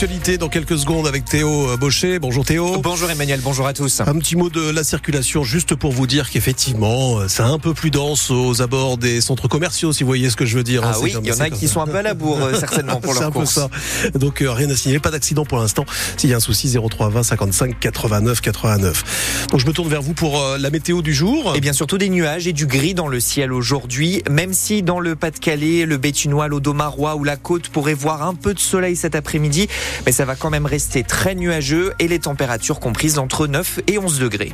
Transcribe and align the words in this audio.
l'actualité 0.00 0.38
dans 0.38 0.48
quelques 0.48 0.78
secondes 0.78 1.06
avec 1.06 1.26
Théo 1.26 1.76
Baucher. 1.76 2.18
Bonjour 2.20 2.42
Théo. 2.42 2.78
Bonjour 2.78 3.10
Emmanuel, 3.10 3.40
bonjour 3.42 3.66
à 3.66 3.74
tous. 3.74 4.00
Un 4.00 4.18
petit 4.18 4.34
mot 4.34 4.48
de 4.48 4.70
la 4.70 4.82
circulation 4.82 5.44
juste 5.44 5.74
pour 5.74 5.92
vous 5.92 6.06
dire 6.06 6.30
qu'effectivement, 6.30 7.28
c'est 7.28 7.42
un 7.42 7.58
peu 7.58 7.74
plus 7.74 7.90
dense 7.90 8.30
aux 8.30 8.62
abords 8.62 8.96
des 8.96 9.20
centres 9.20 9.46
commerciaux, 9.46 9.92
si 9.92 10.02
vous 10.02 10.06
voyez 10.06 10.30
ce 10.30 10.36
que 10.36 10.46
je 10.46 10.56
veux 10.56 10.62
dire. 10.62 10.86
Hein. 10.86 10.92
Ah 10.94 11.00
oui, 11.02 11.14
il 11.22 11.28
y 11.28 11.32
en 11.32 11.40
a 11.40 11.50
qui 11.50 11.68
sont 11.68 11.82
un 11.82 11.86
peu 11.86 11.98
à 11.98 12.02
la 12.02 12.14
bourre, 12.14 12.42
euh, 12.42 12.54
certainement, 12.58 12.98
pour 12.98 13.12
leur 13.12 13.30
course. 13.30 13.58
Un 13.58 13.68
peu 13.68 13.76
ça. 14.12 14.18
Donc 14.18 14.40
euh, 14.40 14.50
rien 14.50 14.70
à 14.70 14.74
signaler, 14.74 15.00
pas 15.00 15.10
d'accident 15.10 15.44
pour 15.44 15.58
l'instant. 15.58 15.84
S'il 16.16 16.30
y 16.30 16.32
a 16.32 16.38
un 16.38 16.40
souci, 16.40 16.74
03 16.74 17.10
20 17.10 17.22
55 17.22 17.78
89 17.78 18.40
89. 18.40 19.48
Donc 19.50 19.60
je 19.60 19.66
me 19.66 19.72
tourne 19.72 19.90
vers 19.90 20.00
vous 20.00 20.14
pour 20.14 20.40
euh, 20.40 20.56
la 20.56 20.70
météo 20.70 21.02
du 21.02 21.12
jour. 21.12 21.52
Et 21.56 21.60
bien 21.60 21.74
surtout 21.74 21.98
des 21.98 22.08
nuages 22.08 22.46
et 22.46 22.54
du 22.54 22.64
gris 22.64 22.94
dans 22.94 23.08
le 23.08 23.20
ciel 23.20 23.52
aujourd'hui, 23.52 24.22
même 24.30 24.54
si 24.54 24.82
dans 24.82 24.98
le 24.98 25.14
Pas-de-Calais, 25.14 25.84
le 25.84 25.98
Bétunois, 25.98 26.48
l'Audomarois 26.48 27.16
ou 27.16 27.24
la 27.24 27.36
côte 27.36 27.68
pourraient 27.68 27.92
voir 27.92 28.22
un 28.22 28.34
peu 28.34 28.54
de 28.54 28.60
soleil 28.60 28.96
cet 28.96 29.14
après-midi, 29.14 29.68
mais 30.06 30.12
ça 30.12 30.24
va 30.24 30.36
quand 30.36 30.50
même 30.50 30.66
rester 30.66 31.02
très 31.02 31.34
nuageux 31.34 31.92
et 31.98 32.08
les 32.08 32.18
températures 32.18 32.80
comprises 32.80 33.18
entre 33.18 33.46
9 33.46 33.80
et 33.86 33.98
11 33.98 34.18
degrés. 34.18 34.52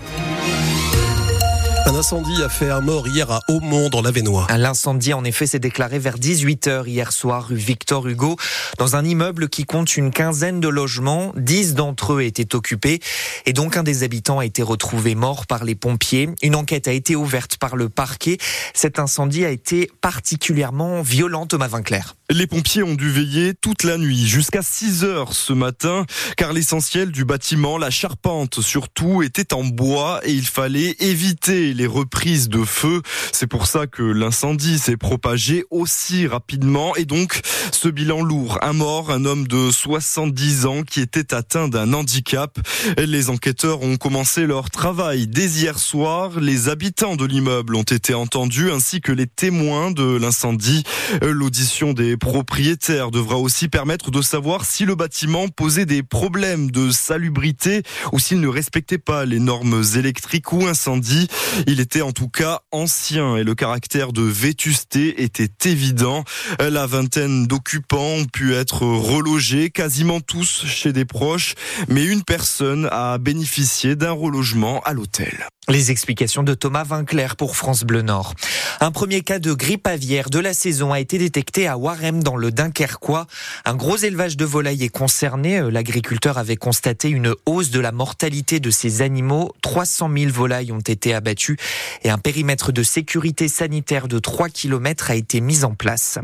Un 1.88 1.94
incendie 1.94 2.42
a 2.42 2.48
fait 2.48 2.68
un 2.68 2.80
mort 2.80 3.06
hier 3.06 3.30
à 3.30 3.42
Aumont 3.46 3.88
dans 3.90 4.02
l'Avenois. 4.02 4.48
L'incendie 4.50 5.14
en 5.14 5.22
effet 5.22 5.46
s'est 5.46 5.60
déclaré 5.60 6.00
vers 6.00 6.18
18h 6.18 6.84
hier 6.88 7.12
soir 7.12 7.46
rue 7.46 7.54
Victor 7.54 8.08
Hugo 8.08 8.34
dans 8.76 8.96
un 8.96 9.04
immeuble 9.04 9.48
qui 9.48 9.66
compte 9.66 9.96
une 9.96 10.10
quinzaine 10.10 10.58
de 10.58 10.66
logements. 10.66 11.32
Dix 11.36 11.74
d'entre 11.74 12.14
eux 12.14 12.22
étaient 12.22 12.56
occupés 12.56 12.98
et 13.46 13.52
donc 13.52 13.76
un 13.76 13.84
des 13.84 14.02
habitants 14.02 14.40
a 14.40 14.44
été 14.44 14.64
retrouvé 14.64 15.14
mort 15.14 15.46
par 15.46 15.62
les 15.62 15.76
pompiers. 15.76 16.28
Une 16.42 16.56
enquête 16.56 16.88
a 16.88 16.92
été 16.92 17.14
ouverte 17.14 17.56
par 17.56 17.76
le 17.76 17.88
parquet. 17.88 18.38
Cet 18.74 18.98
incendie 18.98 19.44
a 19.44 19.50
été 19.50 19.88
particulièrement 20.00 21.02
violent, 21.02 21.46
Thomas 21.46 21.68
Vinclair. 21.68 22.16
Les 22.28 22.48
pompiers 22.48 22.82
ont 22.82 22.96
dû 22.96 23.08
veiller 23.08 23.54
toute 23.54 23.84
la 23.84 23.96
nuit 23.96 24.26
jusqu'à 24.26 24.62
6 24.62 25.04
heures 25.04 25.32
ce 25.32 25.52
matin 25.52 26.04
car 26.36 26.52
l'essentiel 26.52 27.12
du 27.12 27.24
bâtiment, 27.24 27.78
la 27.78 27.90
charpente 27.90 28.60
surtout, 28.60 29.22
était 29.22 29.54
en 29.54 29.62
bois 29.62 30.18
et 30.24 30.32
il 30.32 30.46
fallait 30.48 30.96
éviter 30.98 31.75
les 31.76 31.86
reprises 31.86 32.48
de 32.48 32.64
feu. 32.64 33.02
C'est 33.32 33.46
pour 33.46 33.66
ça 33.66 33.86
que 33.86 34.02
l'incendie 34.02 34.78
s'est 34.78 34.96
propagé 34.96 35.64
aussi 35.70 36.26
rapidement 36.26 36.96
et 36.96 37.04
donc 37.04 37.40
ce 37.72 37.88
bilan 37.88 38.22
lourd. 38.22 38.58
Un 38.62 38.72
mort, 38.72 39.10
un 39.10 39.24
homme 39.24 39.46
de 39.46 39.70
70 39.70 40.66
ans 40.66 40.82
qui 40.82 41.00
était 41.00 41.34
atteint 41.34 41.68
d'un 41.68 41.92
handicap. 41.92 42.58
Les 42.98 43.30
enquêteurs 43.30 43.82
ont 43.82 43.96
commencé 43.96 44.46
leur 44.46 44.70
travail 44.70 45.26
dès 45.26 45.46
hier 45.46 45.78
soir. 45.78 46.40
Les 46.40 46.68
habitants 46.68 47.16
de 47.16 47.24
l'immeuble 47.24 47.76
ont 47.76 47.82
été 47.82 48.14
entendus 48.14 48.70
ainsi 48.70 49.00
que 49.00 49.12
les 49.12 49.26
témoins 49.26 49.90
de 49.90 50.16
l'incendie. 50.16 50.82
L'audition 51.22 51.92
des 51.92 52.16
propriétaires 52.16 53.10
devra 53.10 53.36
aussi 53.36 53.68
permettre 53.68 54.10
de 54.10 54.22
savoir 54.22 54.64
si 54.64 54.84
le 54.84 54.94
bâtiment 54.94 55.48
posait 55.48 55.86
des 55.86 56.02
problèmes 56.02 56.70
de 56.70 56.90
salubrité 56.90 57.82
ou 58.12 58.18
s'il 58.18 58.40
ne 58.40 58.48
respectait 58.48 58.98
pas 58.98 59.24
les 59.24 59.40
normes 59.40 59.82
électriques 59.96 60.52
ou 60.52 60.66
incendie. 60.66 61.28
Il 61.66 61.80
était 61.80 62.02
en 62.02 62.12
tout 62.12 62.28
cas 62.28 62.60
ancien 62.70 63.36
et 63.36 63.42
le 63.42 63.56
caractère 63.56 64.12
de 64.12 64.22
vétusté 64.22 65.22
était 65.22 65.68
évident. 65.68 66.22
La 66.60 66.86
vingtaine 66.86 67.46
d'occupants 67.46 68.14
ont 68.20 68.24
pu 68.24 68.54
être 68.54 68.82
relogés, 68.82 69.70
quasiment 69.70 70.20
tous 70.20 70.64
chez 70.64 70.92
des 70.92 71.04
proches, 71.04 71.54
mais 71.88 72.04
une 72.04 72.22
personne 72.22 72.88
a 72.92 73.18
bénéficié 73.18 73.96
d'un 73.96 74.12
relogement 74.12 74.80
à 74.82 74.92
l'hôtel. 74.92 75.48
Les 75.68 75.90
explications 75.90 76.44
de 76.44 76.54
Thomas 76.54 76.84
Vinclair 76.84 77.34
pour 77.34 77.56
France 77.56 77.82
Bleu 77.82 78.02
Nord. 78.02 78.34
Un 78.78 78.92
premier 78.92 79.22
cas 79.22 79.40
de 79.40 79.52
grippe 79.52 79.88
aviaire 79.88 80.30
de 80.30 80.38
la 80.38 80.54
saison 80.54 80.92
a 80.92 81.00
été 81.00 81.18
détecté 81.18 81.66
à 81.66 81.76
Warem 81.76 82.22
dans 82.22 82.36
le 82.36 82.52
Dunkerquois. 82.52 83.26
Un 83.64 83.74
gros 83.74 83.96
élevage 83.96 84.36
de 84.36 84.44
volailles 84.44 84.84
est 84.84 84.90
concerné. 84.90 85.68
L'agriculteur 85.68 86.38
avait 86.38 86.54
constaté 86.54 87.08
une 87.08 87.34
hausse 87.46 87.70
de 87.70 87.80
la 87.80 87.90
mortalité 87.90 88.60
de 88.60 88.70
ces 88.70 89.02
animaux. 89.02 89.52
300 89.62 90.08
000 90.16 90.30
volailles 90.30 90.70
ont 90.70 90.78
été 90.78 91.12
abattues 91.12 91.56
et 92.04 92.10
un 92.10 92.18
périmètre 92.18 92.70
de 92.70 92.84
sécurité 92.84 93.48
sanitaire 93.48 94.06
de 94.06 94.20
3 94.20 94.50
km 94.50 95.10
a 95.10 95.16
été 95.16 95.40
mis 95.40 95.64
en 95.64 95.74
place. 95.74 96.20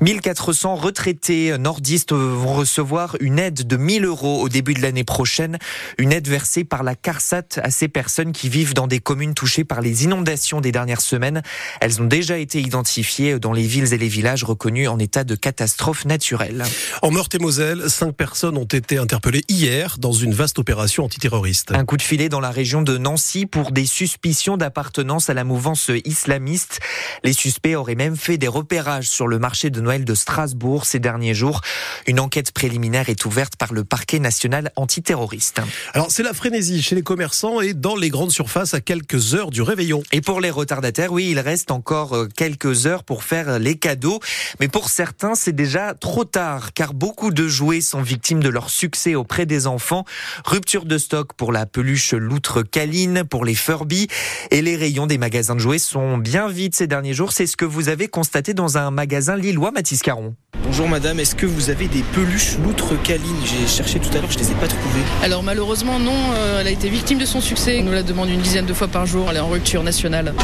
1400 0.00 0.76
retraités 0.76 1.58
nordistes 1.58 2.12
vont 2.12 2.54
recevoir 2.54 3.16
une 3.20 3.40
aide 3.40 3.66
de 3.66 3.76
1000 3.76 4.06
euros 4.06 4.40
au 4.40 4.48
début 4.48 4.72
de 4.72 4.80
l'année 4.80 5.04
prochaine. 5.04 5.58
Une 5.98 6.12
aide 6.12 6.28
versée 6.28 6.64
par 6.64 6.82
la 6.82 6.94
CARSAT 6.94 7.60
à 7.62 7.70
ces 7.70 7.88
personnes 7.88 8.32
qui 8.32 8.48
vivent 8.48 8.69
dans 8.74 8.86
des 8.86 9.00
communes 9.00 9.34
touchées 9.34 9.64
par 9.64 9.80
les 9.80 10.04
inondations 10.04 10.60
des 10.60 10.72
dernières 10.72 11.00
semaines. 11.00 11.42
Elles 11.80 12.00
ont 12.00 12.06
déjà 12.06 12.38
été 12.38 12.60
identifiées 12.60 13.38
dans 13.38 13.52
les 13.52 13.66
villes 13.66 13.92
et 13.92 13.98
les 13.98 14.08
villages 14.08 14.44
reconnus 14.44 14.88
en 14.88 14.98
état 14.98 15.24
de 15.24 15.34
catastrophe 15.34 16.04
naturelle. 16.04 16.64
En 17.02 17.10
Meurthe-et-Moselle, 17.10 17.88
cinq 17.88 18.12
personnes 18.12 18.56
ont 18.56 18.64
été 18.64 18.98
interpellées 18.98 19.44
hier 19.48 19.96
dans 19.98 20.12
une 20.12 20.34
vaste 20.34 20.58
opération 20.58 21.04
antiterroriste. 21.04 21.72
Un 21.72 21.84
coup 21.84 21.96
de 21.96 22.02
filet 22.02 22.28
dans 22.28 22.40
la 22.40 22.50
région 22.50 22.82
de 22.82 22.98
Nancy 22.98 23.46
pour 23.46 23.72
des 23.72 23.86
suspicions 23.86 24.56
d'appartenance 24.56 25.30
à 25.30 25.34
la 25.34 25.44
mouvance 25.44 25.90
islamiste. 26.04 26.80
Les 27.24 27.32
suspects 27.32 27.74
auraient 27.74 27.94
même 27.94 28.16
fait 28.16 28.38
des 28.38 28.48
repérages 28.48 29.08
sur 29.08 29.26
le 29.26 29.38
marché 29.38 29.70
de 29.70 29.80
Noël 29.80 30.04
de 30.04 30.14
Strasbourg 30.14 30.84
ces 30.84 30.98
derniers 30.98 31.34
jours. 31.34 31.60
Une 32.06 32.20
enquête 32.20 32.52
préliminaire 32.52 33.08
est 33.08 33.24
ouverte 33.24 33.56
par 33.56 33.72
le 33.72 33.84
parquet 33.84 34.18
national 34.18 34.72
antiterroriste. 34.76 35.60
Alors 35.94 36.10
c'est 36.10 36.22
la 36.22 36.34
frénésie 36.34 36.82
chez 36.82 36.94
les 36.94 37.02
commerçants 37.02 37.60
et 37.60 37.74
dans 37.74 37.96
les 37.96 38.10
grandes 38.10 38.30
surfaces 38.30 38.59
face 38.60 38.74
à 38.74 38.82
quelques 38.82 39.34
heures 39.34 39.50
du 39.50 39.62
réveillon. 39.62 40.02
Et 40.12 40.20
pour 40.20 40.38
les 40.42 40.50
retardataires, 40.50 41.12
oui, 41.12 41.28
il 41.30 41.38
reste 41.38 41.70
encore 41.70 42.12
euh, 42.14 42.28
quelques 42.36 42.86
heures 42.86 43.04
pour 43.04 43.24
faire 43.24 43.58
les 43.58 43.78
cadeaux. 43.78 44.20
Mais 44.60 44.68
pour 44.68 44.90
certains, 44.90 45.34
c'est 45.34 45.54
déjà 45.54 45.94
trop 45.94 46.26
tard, 46.26 46.74
car 46.74 46.92
beaucoup 46.92 47.30
de 47.30 47.48
jouets 47.48 47.80
sont 47.80 48.02
victimes 48.02 48.42
de 48.42 48.50
leur 48.50 48.68
succès 48.68 49.14
auprès 49.14 49.46
des 49.46 49.66
enfants. 49.66 50.04
Rupture 50.44 50.84
de 50.84 50.98
stock 50.98 51.32
pour 51.32 51.52
la 51.52 51.64
peluche 51.64 52.12
loutre 52.12 52.60
câline, 52.60 53.24
pour 53.24 53.46
les 53.46 53.54
Furby. 53.54 54.08
Et 54.50 54.60
les 54.60 54.76
rayons 54.76 55.06
des 55.06 55.16
magasins 55.16 55.54
de 55.54 55.60
jouets 55.60 55.78
sont 55.78 56.18
bien 56.18 56.46
vides 56.46 56.74
ces 56.74 56.86
derniers 56.86 57.14
jours. 57.14 57.32
C'est 57.32 57.46
ce 57.46 57.56
que 57.56 57.64
vous 57.64 57.88
avez 57.88 58.08
constaté 58.08 58.52
dans 58.52 58.76
un 58.76 58.90
magasin 58.90 59.36
lillois, 59.36 59.70
Mathis 59.70 60.02
Caron. 60.02 60.34
Bonjour 60.64 60.88
madame, 60.88 61.18
est-ce 61.18 61.34
que 61.34 61.46
vous 61.46 61.70
avez 61.70 61.88
des 61.88 62.02
peluches 62.14 62.58
loutre 62.58 63.00
câline 63.02 63.36
J'ai 63.44 63.66
cherché 63.66 63.98
tout 63.98 64.10
à 64.16 64.20
l'heure, 64.20 64.30
je 64.30 64.38
ne 64.38 64.44
les 64.44 64.52
ai 64.52 64.54
pas 64.54 64.68
trouvées. 64.68 65.00
Alors 65.22 65.42
malheureusement 65.42 65.98
non, 65.98 66.14
euh, 66.34 66.60
elle 66.60 66.66
a 66.66 66.70
été 66.70 66.88
victime 66.88 67.18
de 67.18 67.24
son 67.24 67.40
succès. 67.40 67.78
On 67.80 67.84
nous 67.84 67.92
la 67.92 68.02
demande 68.02 68.28
une 68.28 68.40
dizaine 68.50 68.66
de 68.66 68.74
fois 68.74 68.88
par 68.88 69.06
jour, 69.06 69.28
elle 69.30 69.36
est 69.36 69.40
en 69.40 69.46
rupture 69.46 69.84
nationale. 69.84 70.34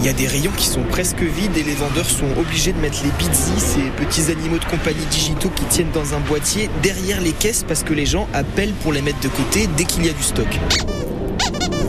Il 0.00 0.04
y 0.04 0.10
a 0.10 0.12
des 0.12 0.26
rayons 0.26 0.50
qui 0.54 0.66
sont 0.66 0.82
presque 0.82 1.22
vides 1.22 1.56
et 1.56 1.62
les 1.62 1.72
vendeurs 1.72 2.10
sont 2.10 2.26
obligés 2.38 2.74
de 2.74 2.78
mettre 2.78 2.98
les 3.02 3.08
pizzis, 3.12 3.58
ces 3.58 4.04
petits 4.04 4.30
animaux 4.30 4.58
de 4.58 4.66
compagnie 4.66 5.06
digitaux 5.10 5.48
qui 5.48 5.64
tiennent 5.64 5.92
dans 5.94 6.12
un 6.12 6.20
boîtier 6.20 6.68
derrière 6.82 7.22
les 7.22 7.32
caisses 7.32 7.64
parce 7.66 7.84
que 7.84 7.94
les 7.94 8.04
gens 8.04 8.28
appellent 8.34 8.74
pour 8.82 8.92
les 8.92 9.00
mettre 9.00 9.18
de 9.20 9.28
côté 9.28 9.66
dès 9.78 9.84
qu'il 9.84 10.04
y 10.04 10.10
a 10.10 10.12
du 10.12 10.22
stock. 10.22 10.60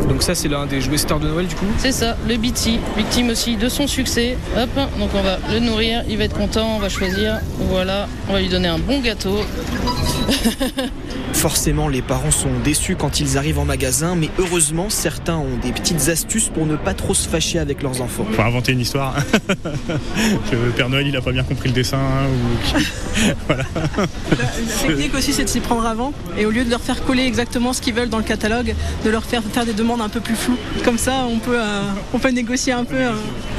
Donc 0.08 0.24
ça 0.24 0.34
c'est 0.34 0.48
l'un 0.48 0.66
des 0.66 0.80
jouets 0.80 0.98
stars 0.98 1.20
de 1.20 1.28
Noël 1.28 1.48
du 1.48 1.56
coup 1.56 1.66
C'est 1.78 1.92
ça, 1.92 2.16
le 2.26 2.38
Bitty, 2.38 2.80
victime 2.96 3.30
aussi 3.30 3.58
de 3.58 3.68
son 3.68 3.86
succès. 3.86 4.38
Hop, 4.56 4.70
donc 4.98 5.10
on 5.14 5.22
va 5.24 5.40
le 5.52 5.60
nourrir, 5.60 6.06
il 6.08 6.18
va 6.18 6.24
être 6.24 6.38
content, 6.38 6.78
on 6.78 6.80
va 6.80 6.88
choisir. 6.88 7.42
Voilà, 7.70 8.08
on 8.30 8.32
va 8.32 8.40
lui 8.40 8.48
donner 8.48 8.70
un 8.70 8.80
bon 8.80 9.02
gâteau. 9.02 9.42
Forcément, 11.38 11.88
les 11.88 12.02
parents 12.02 12.32
sont 12.32 12.50
déçus 12.64 12.96
quand 12.96 13.20
ils 13.20 13.38
arrivent 13.38 13.60
en 13.60 13.66
magasin, 13.66 14.16
mais 14.16 14.32
heureusement, 14.40 14.90
certains 14.90 15.36
ont 15.36 15.56
des 15.62 15.72
petites 15.72 16.10
astuces 16.10 16.50
pour 16.50 16.66
ne 16.66 16.76
pas 16.76 16.96
trop 16.96 17.14
se 17.14 17.30
fâcher 17.30 17.60
avec 17.60 17.84
leurs 17.84 18.02
enfants. 18.02 18.26
Faut 18.32 18.42
inventer 18.42 18.72
une 18.72 18.80
histoire. 18.80 19.16
le 20.52 20.72
Père 20.72 20.90
Noël, 20.90 21.06
il 21.06 21.16
a 21.16 21.22
pas 21.22 21.32
bien 21.32 21.44
compris 21.44 21.70
le 21.70 21.76
dessin. 21.76 22.00
Ou... 22.00 22.80
voilà. 23.48 23.64
La 24.32 24.88
technique 24.88 25.14
aussi, 25.14 25.32
c'est 25.32 25.44
de 25.44 25.50
s'y 25.50 25.60
prendre 25.60 25.86
avant, 25.86 26.12
et 26.40 26.48
au 26.48 26.50
lieu 26.50 26.66
de 26.66 26.72
leur 26.72 26.82
faire 26.82 27.04
coller 27.04 27.26
exactement 27.26 27.72
ce 27.72 27.82
qu'ils 27.82 27.94
veulent 27.94 28.10
dans 28.10 28.18
le 28.18 28.24
catalogue, 28.24 28.74
de 29.06 29.10
leur 29.12 29.24
faire 29.24 29.44
faire 29.44 29.66
des 29.66 29.74
demandes 29.74 30.02
un 30.02 30.10
peu 30.10 30.22
plus 30.22 30.36
floues. 30.36 30.58
Comme 30.84 30.98
ça, 30.98 31.28
on 31.30 31.38
peut, 31.38 31.60
euh, 31.60 31.84
on 32.16 32.20
peut 32.20 32.30
négocier 32.30 32.74
un 32.74 32.84
peu, 32.84 32.96
euh, 32.96 33.12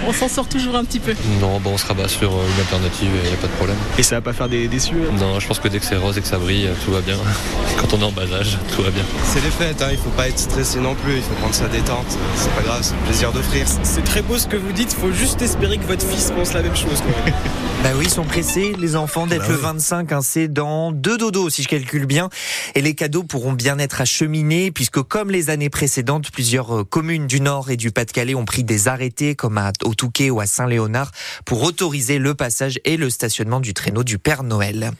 on 0.05 0.13
s'en 0.13 0.29
sort 0.29 0.49
toujours 0.49 0.75
un 0.75 0.85
petit 0.85 0.99
peu. 0.99 1.15
Non, 1.41 1.61
bon, 1.61 1.75
on 1.75 1.79
se 1.79 1.87
rabat 1.87 2.09
sur 2.09 2.33
euh, 2.33 2.43
une 2.55 2.61
alternative, 2.61 3.11
il 3.23 3.29
n'y 3.29 3.35
a 3.35 3.39
pas 3.41 3.47
de 3.47 3.53
problème. 3.53 3.79
Et 3.99 4.03
ça 4.03 4.17
va 4.17 4.21
pas 4.21 4.33
faire 4.33 4.49
des 4.49 4.67
déçus 4.67 4.97
Non, 5.21 5.39
je 5.39 5.47
pense 5.47 5.61
que 5.61 5.69
dès 5.69 5.79
que 5.79 5.87
c'est 5.87 5.97
rose 5.97 6.19
et 6.19 6.21
que 6.21 6.27
ça 6.27 6.39
brille, 6.39 6.69
tout 6.85 6.91
va 6.91 7.01
bien. 7.03 7.17
Quand 7.77 7.93
on 7.95 8.01
est 8.01 8.05
en 8.05 8.13
bas 8.13 8.23
âge, 8.33 8.59
tout 8.75 8.83
va 8.83 8.91
bien. 8.91 9.03
C'est 9.25 9.43
les 9.43 9.51
fêtes, 9.51 9.83
hein, 9.83 9.89
il 9.91 9.99
faut 9.99 10.11
pas 10.11 10.29
être 10.29 10.39
stressé 10.39 10.81
non 10.81 10.95
plus, 10.95 11.17
il 11.17 11.23
faut 11.23 11.35
prendre 11.35 11.55
sa 11.55 11.69
détente, 11.69 12.07
c'est 12.37 12.53
pas 12.55 12.63
grave, 12.63 12.81
c'est 12.83 12.95
le 12.95 13.01
plaisir 13.07 13.33
d'offrir. 13.33 13.67
C'est 13.83 14.05
très 14.05 14.23
beau 14.23 14.39
ce 14.39 14.47
que 14.47 14.57
vous 14.57 14.73
dites, 14.73 14.93
il 14.93 14.99
faut 14.99 15.13
juste 15.13 15.43
espérer 15.43 15.79
que 15.79 15.87
votre 15.87 16.07
fils 16.07 16.33
pense 16.35 16.55
la 16.55 16.63
même 16.63 16.77
chose. 16.77 17.03
bah 17.83 17.91
oui, 17.97 18.07
ils 18.07 18.11
sont 18.11 18.25
pressés, 18.25 18.75
les 18.77 18.97
enfants, 18.97 19.27
d'être 19.27 19.47
bah 19.47 19.53
le 19.53 19.55
25, 19.55 20.13
hein, 20.13 20.21
c'est 20.21 20.49
dans 20.49 20.91
deux 20.91 21.17
dodos 21.17 21.49
si 21.49 21.63
je 21.63 21.69
calcule 21.69 22.07
bien. 22.07 22.29
Et 22.75 22.81
les 22.81 22.95
cadeaux 22.95 23.23
pourront 23.23 23.53
bien 23.53 23.79
être 23.79 24.01
acheminés, 24.01 24.73
puisque 24.73 25.01
comme 25.03 25.31
les 25.31 25.49
années 25.49 25.71
précédentes, 25.71 26.31
plusieurs 26.33 26.79
euh, 26.79 26.85
communes 26.85 27.27
du 27.29 27.41
Nord 27.41 27.71
et 27.71 27.77
du 27.77 27.93
Pas-de-Calais 27.93 28.35
ont 28.35 28.45
pris 28.45 28.65
des 28.65 28.89
arrêtés, 28.89 29.37
comme 29.37 29.59
à, 29.59 29.73
au 29.85 29.95
Touquet 29.95 30.29
ou 30.31 30.41
à 30.41 30.47
Saint-Léonard, 30.47 31.13
pour 31.45 31.63
autoriser 31.63 32.19
le 32.19 32.35
passage 32.35 32.81
et 32.85 32.97
le 32.97 33.11
stationnement 33.11 33.61
du 33.61 33.75
traîneau 33.75 34.03
du 34.03 34.19
Père 34.19 34.43
Noël. 34.43 34.91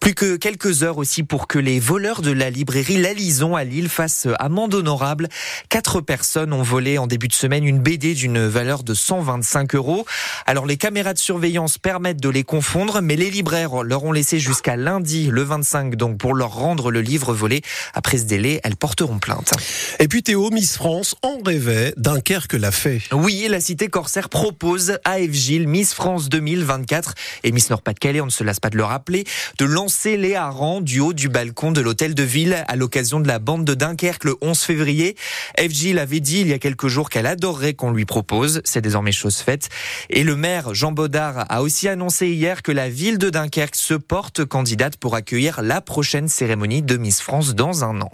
Plus 0.00 0.14
que 0.14 0.36
quelques 0.36 0.82
heures 0.82 0.98
aussi 0.98 1.22
pour 1.22 1.46
que 1.46 1.58
les 1.58 1.78
voleurs 1.78 2.22
de 2.22 2.30
la 2.30 2.50
librairie 2.50 2.96
La 2.96 3.12
Lison 3.12 3.54
à 3.54 3.64
Lille 3.64 3.88
face 3.88 4.26
amende 4.38 4.74
honorable. 4.74 5.28
Quatre 5.68 6.00
personnes 6.00 6.52
ont 6.52 6.62
volé 6.62 6.98
en 6.98 7.06
début 7.06 7.28
de 7.28 7.32
semaine 7.32 7.64
une 7.64 7.80
BD 7.80 8.14
d'une 8.14 8.46
valeur 8.46 8.82
de 8.82 8.94
125 8.94 9.74
euros. 9.74 10.06
Alors 10.46 10.66
les 10.66 10.76
caméras 10.76 11.12
de 11.12 11.18
surveillance 11.18 11.78
permettent 11.78 12.13
de 12.20 12.28
les 12.28 12.44
confondre, 12.44 13.00
mais 13.00 13.16
les 13.16 13.30
libraires 13.30 13.82
leur 13.82 14.04
ont 14.04 14.12
laissé 14.12 14.38
jusqu'à 14.38 14.76
lundi, 14.76 15.28
le 15.30 15.42
25, 15.42 15.96
donc 15.96 16.18
pour 16.18 16.34
leur 16.34 16.54
rendre 16.54 16.90
le 16.90 17.00
livre 17.00 17.32
volé. 17.34 17.62
Après 17.94 18.18
ce 18.18 18.24
délai, 18.24 18.60
elles 18.64 18.76
porteront 18.76 19.18
plainte. 19.18 19.52
Et 20.00 20.08
puis 20.08 20.22
Théo, 20.22 20.50
Miss 20.50 20.76
France, 20.76 21.14
en 21.22 21.38
rêvait, 21.44 21.94
Dunkerque 21.96 22.54
l'a 22.54 22.70
fait. 22.70 23.00
Oui, 23.12 23.46
la 23.48 23.60
cité 23.60 23.88
corsaire 23.88 24.28
propose 24.28 24.98
à 25.04 25.20
Eve 25.20 25.32
Gilles, 25.32 25.68
Miss 25.68 25.94
France 25.94 26.28
2024 26.28 27.14
et 27.44 27.52
Miss 27.52 27.70
Nord-Pas-de-Calais, 27.70 28.20
on 28.20 28.26
ne 28.26 28.30
se 28.30 28.44
lasse 28.44 28.60
pas 28.60 28.70
de 28.70 28.76
le 28.76 28.84
rappeler, 28.84 29.24
de 29.58 29.64
lancer 29.64 30.16
les 30.16 30.34
harengs 30.34 30.82
du 30.82 31.00
haut 31.00 31.12
du 31.12 31.28
balcon 31.28 31.72
de 31.72 31.80
l'hôtel 31.80 32.14
de 32.14 32.22
ville 32.22 32.64
à 32.66 32.76
l'occasion 32.76 33.20
de 33.20 33.28
la 33.28 33.38
bande 33.38 33.64
de 33.64 33.74
Dunkerque 33.74 34.24
le 34.24 34.36
11 34.40 34.58
février. 34.58 35.16
Eve 35.58 35.72
Gilles 35.72 35.98
avait 35.98 36.20
dit 36.20 36.40
il 36.40 36.48
y 36.48 36.52
a 36.52 36.58
quelques 36.58 36.88
jours 36.88 37.10
qu'elle 37.10 37.26
adorerait 37.26 37.74
qu'on 37.74 37.90
lui 37.90 38.04
propose. 38.04 38.60
C'est 38.64 38.80
désormais 38.80 39.12
chose 39.12 39.36
faite. 39.36 39.68
Et 40.10 40.24
le 40.24 40.36
maire 40.36 40.74
Jean 40.74 40.92
Baudard 40.92 41.46
a 41.48 41.62
aussi 41.62 41.88
annoncé 42.04 42.28
hier 42.28 42.62
que 42.62 42.70
la 42.70 42.90
ville 42.90 43.16
de 43.16 43.30
Dunkerque 43.30 43.76
se 43.76 43.94
porte 43.94 44.44
candidate 44.44 44.98
pour 44.98 45.14
accueillir 45.14 45.62
la 45.62 45.80
prochaine 45.80 46.28
cérémonie 46.28 46.82
de 46.82 46.98
Miss 46.98 47.22
France 47.22 47.54
dans 47.54 47.82
un 47.82 48.02
an. 48.02 48.10